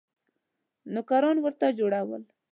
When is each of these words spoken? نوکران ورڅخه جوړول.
نوکران 0.93 1.37
ورڅخه 1.41 1.67
جوړول. 1.79 2.21